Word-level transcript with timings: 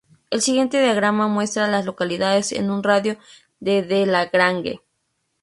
El 0.31 0.41
siguiente 0.41 0.81
diagrama 0.81 1.27
muestra 1.27 1.65
a 1.65 1.67
las 1.67 1.85
localidades 1.85 2.53
en 2.53 2.71
un 2.71 2.81
radio 2.81 3.19
de 3.59 3.83
de 3.83 4.07
La 4.07 4.25
Grange. 4.25 4.81